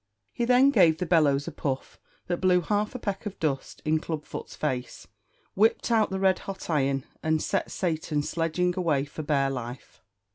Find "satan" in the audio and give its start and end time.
7.69-8.23